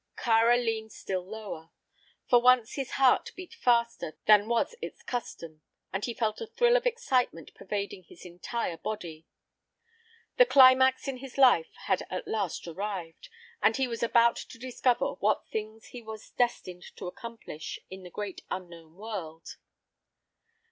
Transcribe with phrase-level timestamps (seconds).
[0.17, 1.69] Kāra leaned still lower.
[2.27, 5.61] For once his heart beat faster than was its custom,
[5.93, 9.25] and he felt a thrill of excitement pervading his entire being.
[10.37, 13.29] The climax in his life had at last arrived,
[13.61, 18.09] and he was about to discover what things he was destined to accomplish in the
[18.09, 19.57] great unknown world.